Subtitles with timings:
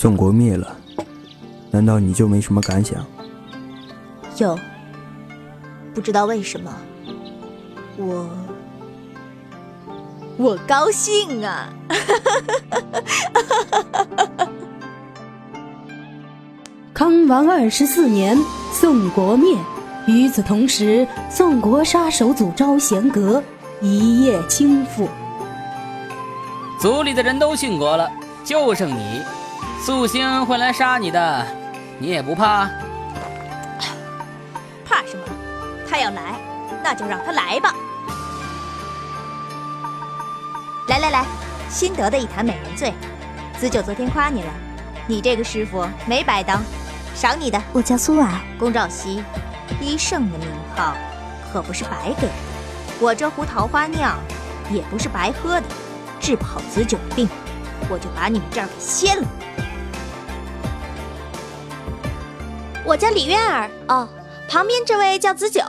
[0.00, 0.74] 宋国灭了，
[1.70, 3.04] 难道你就没什么感想？
[4.38, 4.58] 有，
[5.92, 6.74] 不知道为什么，
[7.98, 8.26] 我
[10.38, 11.68] 我高兴啊！
[16.94, 18.38] 康王二十四年，
[18.72, 19.54] 宋国灭。
[20.06, 23.42] 与此同时，宋国杀手组招贤阁
[23.82, 25.06] 一夜倾覆。
[26.78, 28.10] 族里的人都殉国了，
[28.42, 29.20] 就剩你。
[29.84, 31.46] 素星会来杀你的，
[31.98, 32.68] 你也不怕？
[34.86, 35.24] 怕什么？
[35.88, 36.34] 他要来，
[36.84, 37.74] 那就让他来吧。
[40.88, 41.24] 来来来，
[41.68, 42.92] 新得的一坛美人醉。
[43.58, 44.52] 子九昨天夸你了，
[45.06, 46.62] 你这个师傅没白当，
[47.14, 47.62] 赏你的。
[47.72, 49.22] 我叫苏婉，龚兆熙，
[49.80, 50.94] 医圣的名号
[51.52, 52.32] 可不是白给的。
[53.00, 54.18] 我这壶桃花酿
[54.70, 55.66] 也不是白喝的，
[56.20, 57.28] 治不好子九的病，
[57.88, 59.28] 我就把你们这儿给掀了。
[62.84, 64.08] 我叫李苑儿哦，
[64.48, 65.62] 旁边这位叫子九，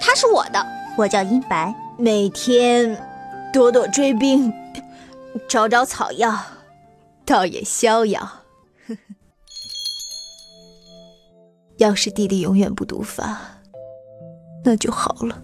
[0.00, 0.66] 他是我的。
[0.96, 3.02] 我叫殷白，每天
[3.52, 4.52] 躲躲追兵，
[5.48, 6.38] 找找草药，
[7.24, 8.42] 倒也逍遥。
[11.78, 13.60] 要是弟弟永远不毒发，
[14.64, 15.42] 那就好了。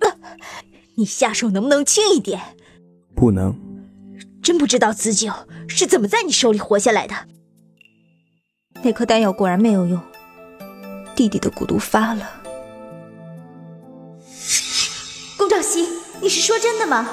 [0.96, 2.40] 你下手能不能轻一点？
[3.24, 3.56] 不能，
[4.42, 5.32] 真不知道子九
[5.66, 7.14] 是怎么在你手里活下来的。
[8.82, 9.98] 那颗丹药果然没有用，
[11.16, 12.28] 弟弟的蛊毒发了。
[15.38, 15.88] 龚兆熙，
[16.20, 17.08] 你是说真的吗？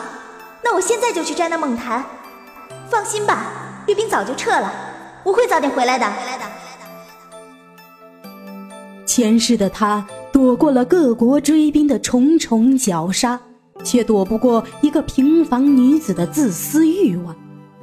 [0.62, 2.06] 那我现在就去摘那梦檀。
[2.90, 4.70] 放心吧，阅兵早就撤了，
[5.23, 6.06] 我会早点回来的。
[6.06, 6.44] 回来的。
[9.06, 13.40] 前世的他躲过了各国追兵的重重绞杀。
[13.84, 17.36] 却躲不过一个平凡女子的自私欲望，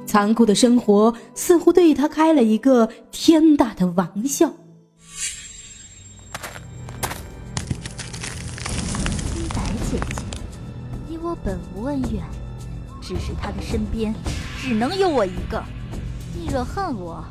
[0.05, 4.51] 残酷的生活似乎对她开了一个天大的玩笑。
[9.33, 9.61] 清白
[9.91, 10.23] 姐姐，
[11.07, 12.23] 你我本无恩怨，
[13.01, 14.13] 只是她的身边
[14.61, 15.63] 只能有我一个。
[16.35, 17.23] 你若恨我，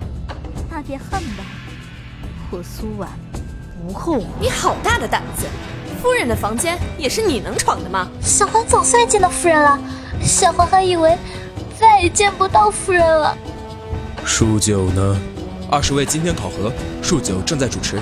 [0.70, 1.44] 那便恨吧。
[2.50, 3.10] 我苏婉
[3.80, 4.26] 不后悔。
[4.40, 5.46] 你好大的胆子！
[6.00, 8.08] 夫人的房间也是你能闯的吗？
[8.20, 9.78] 小环总算见到夫人了，
[10.22, 11.16] 小环还以为
[11.78, 13.36] 再也见不到夫人了。
[14.24, 15.16] 数九呢？
[15.70, 16.72] 二十位今天考核，
[17.02, 18.00] 数九正在主持。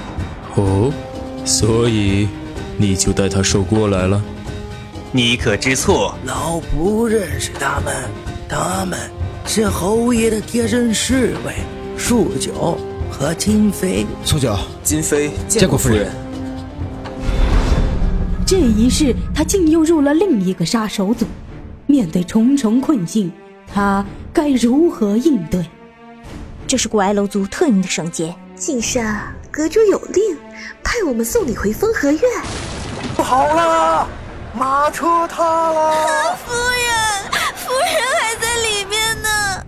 [0.54, 0.92] 哦，
[1.44, 2.28] 所以
[2.76, 4.22] 你就带他受过来了？
[5.10, 6.14] 你可知错？
[6.24, 7.94] 老不认识他们，
[8.48, 8.98] 他们
[9.46, 11.54] 是侯爷的贴身侍卫，
[11.96, 12.78] 数九
[13.10, 14.06] 和金妃。
[14.24, 16.25] 恕九，金妃见过夫人。
[18.46, 21.26] 这一世，他竟又入了另一个杀手组。
[21.86, 23.32] 面对重重困境，
[23.66, 25.68] 他该如何应对？
[26.64, 28.32] 这是古埃楼族特有的绳结。
[28.54, 30.36] 晋沙阁主有令，
[30.84, 32.22] 派我们送你回风和院。
[33.16, 34.08] 不好了，
[34.56, 35.42] 马车塌
[35.72, 36.36] 了！
[36.36, 39.64] 夫人，夫人还在里面呢。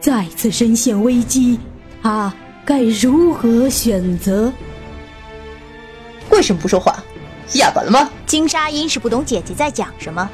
[0.00, 1.60] 再次深陷危机，
[2.02, 2.32] 他
[2.64, 4.50] 该如何选择？
[6.30, 6.96] 为什么不说话？
[7.54, 8.08] 哑巴了吗？
[8.26, 10.28] 金沙因是不懂姐姐在讲什么，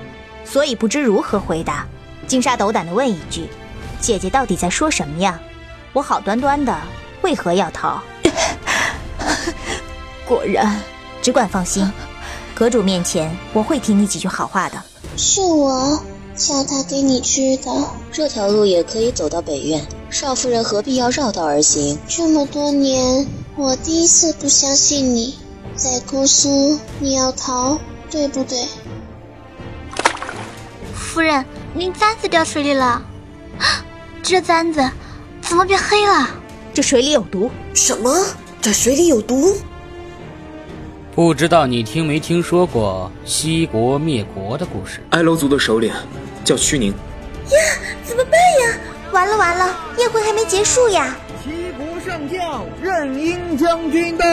[0.44, 1.87] 所以不知如何回答。
[2.27, 3.49] 金沙斗胆的问一句
[4.00, 5.41] ：“姐姐到底在说什么呀？
[5.93, 6.77] 我好端端的，
[7.22, 8.03] 为何要逃？”
[10.28, 10.78] 果然，
[11.22, 11.91] 只管放心，
[12.54, 14.83] 阁主面前我会听你几句好话的。
[15.16, 16.03] 是我
[16.34, 21.98] 叫他给你知道，这条路也可以走到北院，少夫人何必要绕道而行？
[22.06, 25.38] 这么多年，我第一次不相信你。
[25.76, 27.78] 在姑苏，你要逃，
[28.10, 28.66] 对不对？
[30.94, 31.44] 夫人，
[31.75, 33.03] 您簪子掉水里了，
[34.22, 34.82] 这簪子
[35.42, 36.30] 怎么变黑了？
[36.72, 37.50] 这水里有毒！
[37.74, 38.10] 什么？
[38.62, 39.54] 这水里有毒？
[41.15, 45.03] 不知道你听没听说过西国灭国的故事？
[45.10, 45.92] 埃楼族的首领
[46.42, 46.91] 叫屈宁。
[46.91, 47.59] 呀，
[48.03, 48.78] 怎么办呀？
[49.12, 51.15] 完了完了，宴会还没结束呀！
[51.45, 54.24] 齐国上将任英将军到。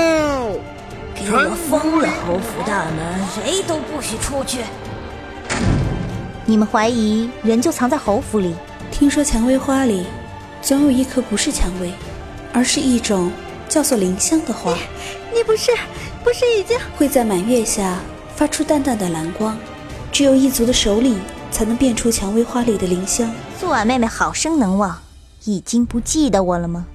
[1.15, 4.59] 给我封了侯府大门，谁都不许出去。
[6.45, 8.53] 你们怀疑人就藏在侯府里？
[8.91, 10.05] 听说蔷薇花里
[10.61, 11.93] 总有一颗不是蔷薇，
[12.51, 13.31] 而是一种
[13.69, 14.73] 叫做灵香的花。
[15.33, 15.71] 你不是
[16.23, 17.97] 不是已经会在满月下
[18.35, 19.57] 发出淡淡的蓝光？
[20.11, 21.19] 只有一族的首领
[21.51, 23.31] 才能辨出蔷薇花里的灵香。
[23.59, 24.99] 素婉妹妹好生能忘，
[25.45, 26.85] 已经不记得我了吗？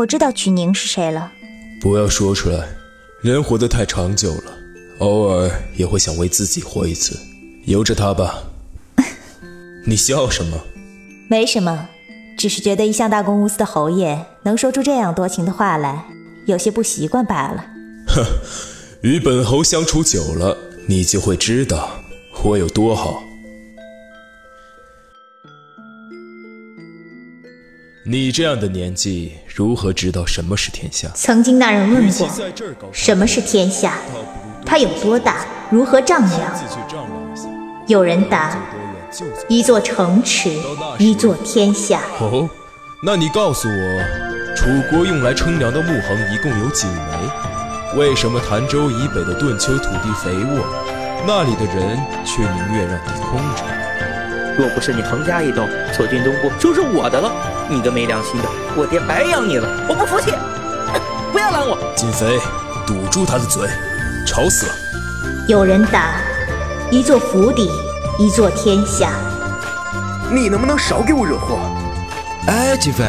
[0.00, 1.30] 我知道曲宁是谁了。
[1.78, 2.66] 不要说出来，
[3.20, 4.52] 人活得太长久了，
[5.00, 7.18] 偶尔也会想为自己活一次，
[7.66, 8.42] 由着他吧。
[9.84, 10.58] 你笑什么？
[11.28, 11.88] 没什么，
[12.38, 16.06] 只是觉得一向大公无私的侯爷能说出这样多情的话来，
[16.46, 17.66] 有些不习惯罢了。
[18.08, 18.24] 哼，
[19.02, 20.56] 与本侯相处久了，
[20.86, 21.90] 你就会知道
[22.42, 23.22] 我有多好。
[28.06, 31.06] 你这样的年纪，如何知道什么是天下？
[31.14, 32.26] 曾经那人问过，
[32.90, 33.92] 什么是天下？
[34.64, 35.44] 它有多大？
[35.68, 36.50] 如何丈量？
[37.86, 38.56] 有人答：
[39.48, 40.58] 一座城池，
[40.96, 42.00] 一座天下。
[42.20, 42.48] 哦，
[43.02, 47.98] 那你告诉我，楚国用来称量的木衡一共有几枚？
[47.98, 50.64] 为什么潭州以北的顿丘土地肥沃，
[51.26, 53.89] 那里的人却宁愿让地空着？
[54.58, 57.32] 若不是你横加一刀，左军东部就是我的了。
[57.68, 60.32] 你个没良心的，我爹白养你了，我不服气！
[61.32, 61.78] 不要拦我！
[61.94, 62.38] 金飞，
[62.86, 63.68] 堵住他的嘴，
[64.26, 64.72] 吵死了！
[65.46, 66.20] 有人打：
[66.90, 67.70] 一座府邸，
[68.18, 69.12] 一座天下。
[70.30, 71.58] 你能不能少给我惹祸？
[72.46, 73.04] 哎，金飞，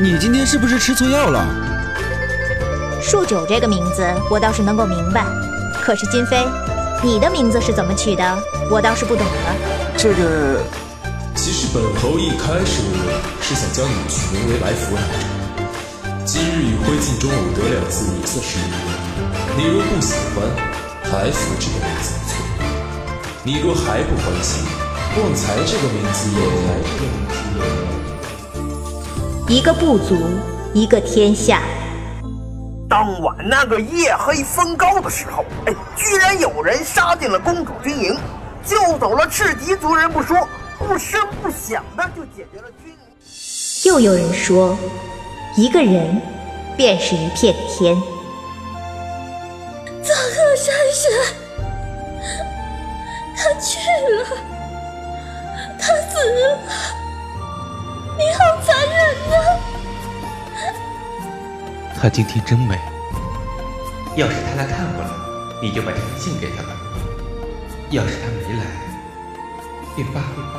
[0.00, 1.44] 你今天是不是吃错药了？
[3.00, 5.24] 树九这个名字我倒是能够明白，
[5.82, 6.46] 可是金飞，
[7.02, 8.38] 你的名字是怎么取的？
[8.70, 9.71] 我倒是不懂了。
[10.02, 10.58] 这个，
[11.36, 12.82] 其实本侯一开始
[13.40, 15.14] 是想将你取名为来福来着。
[16.24, 18.72] 今日与灰烬中武德两字也算是一缘。
[19.56, 20.42] 你若不喜欢，
[21.12, 22.34] 来福这个名字不错。
[23.44, 24.64] 你若还不欢喜，
[25.20, 26.70] 旺财这个名字也来。
[29.46, 30.18] 一个部族，
[30.74, 31.62] 一个天下。
[32.88, 38.16] 当晚那个夜黑风高的时候，哎，居然有人杀进了公主军营。
[38.64, 40.48] 救走了赤狄族人不说，
[40.78, 42.98] 不声不响的就解决了军营。
[43.84, 44.76] 又有人说，
[45.56, 46.20] 一个人
[46.76, 47.94] 便是一片天。
[50.02, 51.10] 藏鹤山神，
[53.36, 53.78] 他去
[54.16, 54.24] 了，
[55.78, 56.58] 他死了，
[58.16, 58.98] 你好残忍
[59.30, 59.34] 呐！
[62.00, 62.78] 他今天真美，
[64.16, 65.10] 要是他来看过了，
[65.60, 66.68] 你就把这封信给他吧。
[67.92, 68.64] 要是他没来，
[69.94, 70.54] 便罢便罢。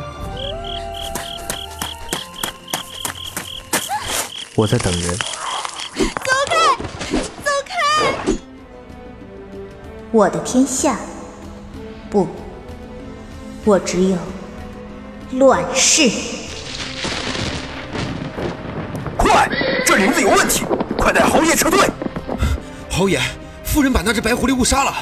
[4.54, 5.18] 我在等人。
[5.18, 5.26] 走
[6.48, 6.76] 开，
[7.44, 7.74] 走开！
[10.12, 10.96] 我的天下，
[12.12, 12.28] 不，
[13.66, 14.18] 我只有
[15.32, 16.12] 乱世。
[19.18, 19.50] 快，
[19.84, 20.66] 这林子有问题，
[21.00, 21.90] 快带侯爷撤退。
[22.92, 23.20] 侯爷，
[23.64, 24.94] 夫人把那只白狐狸误杀了。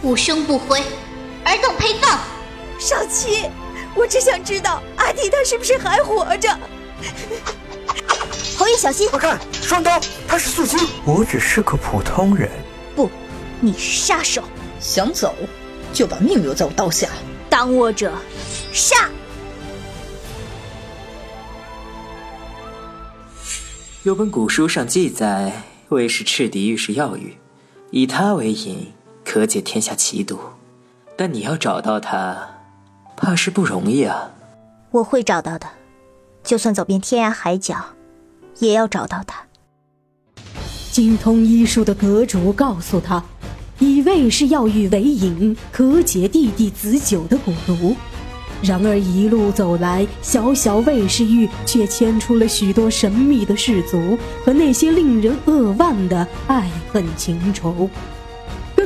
[0.00, 0.82] 不生不回，
[1.44, 2.18] 尔等陪葬。
[2.78, 3.44] 少奇，
[3.94, 6.48] 我只想知道阿弟他是不是还活着。
[8.56, 9.08] 侯爷小心！
[9.10, 10.78] 快看，双刀，他是素心。
[11.04, 12.50] 我只是个普通人。
[12.96, 13.10] 不，
[13.60, 14.42] 你是杀手。
[14.80, 15.34] 想走，
[15.92, 17.06] 就把命留在我刀下。
[17.50, 18.10] 挡我者，
[18.72, 19.10] 杀！
[24.04, 25.52] 有本古书上记载，
[25.90, 27.36] 魏氏赤狄玉是药玉，
[27.90, 28.90] 以它为引。
[29.32, 30.36] 可解天下奇毒，
[31.16, 32.36] 但你要找到他，
[33.16, 34.32] 怕是不容易啊。
[34.90, 35.68] 我会找到的，
[36.42, 37.76] 就算走遍天涯海角，
[38.58, 39.44] 也要找到他。
[40.90, 43.22] 精通医术的阁主告诉他，
[43.78, 47.94] 以卫氏药玉为引，可解弟弟子久的蛊毒。
[48.60, 57.88] 然而一路走来，小小卫氏玉却牵出了许多神秘的氏族和那些令人扼腕的爱恨情仇。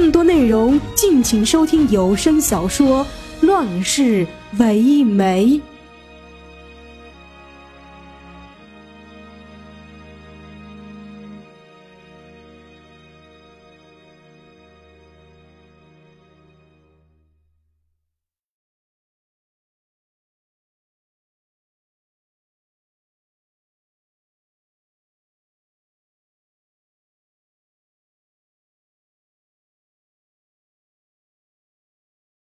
[0.04, 3.02] 更多内容，敬请收听有声小说
[3.46, 4.26] 《乱世
[4.58, 5.46] 为媒》。